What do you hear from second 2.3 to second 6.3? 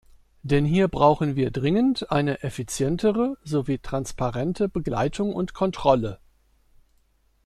effizientere sowie transparente Begleitung und Kontrolle.